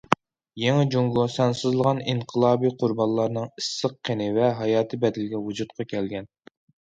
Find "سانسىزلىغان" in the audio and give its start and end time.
1.33-2.01